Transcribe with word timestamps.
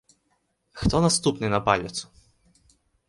Хто 0.83 1.01
наступны 1.05 1.47
на 1.55 1.59
паліцу? 1.67 2.03